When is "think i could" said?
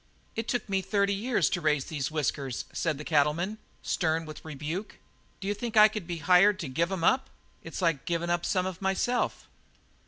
5.53-6.07